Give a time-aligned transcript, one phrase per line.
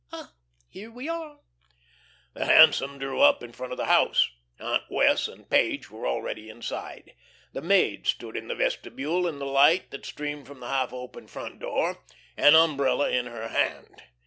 [0.11, 0.31] Ah,
[0.67, 1.41] here we are."
[2.33, 4.31] The hansom drew up in front of the house.
[4.57, 7.13] Aunt Wess' and Page were already inside.
[7.53, 11.27] The maid stood in the vestibule in the light that streamed from the half open
[11.27, 12.03] front door,
[12.35, 14.01] an umbrella in her hand.